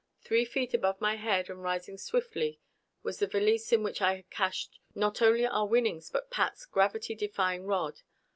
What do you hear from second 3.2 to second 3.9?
valise in